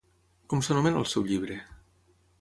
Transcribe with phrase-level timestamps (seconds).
[0.53, 1.63] Com s'anomena el seu llibre?